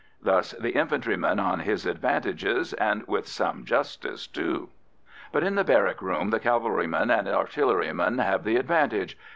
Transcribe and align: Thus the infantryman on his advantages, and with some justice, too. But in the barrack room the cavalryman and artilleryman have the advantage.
Thus 0.19 0.53
the 0.53 0.71
infantryman 0.71 1.39
on 1.39 1.59
his 1.59 1.85
advantages, 1.85 2.73
and 2.73 3.07
with 3.07 3.27
some 3.27 3.65
justice, 3.65 4.25
too. 4.25 4.69
But 5.31 5.43
in 5.43 5.53
the 5.53 5.63
barrack 5.63 6.01
room 6.01 6.31
the 6.31 6.39
cavalryman 6.39 7.11
and 7.11 7.27
artilleryman 7.27 8.17
have 8.17 8.43
the 8.43 8.55
advantage. 8.55 9.15